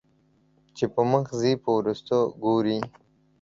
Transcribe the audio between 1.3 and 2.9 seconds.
ځې په وروستو ګورې